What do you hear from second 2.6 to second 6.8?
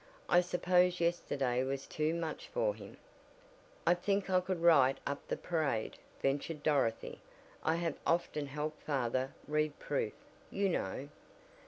him." "I think I could write up the parade," ventured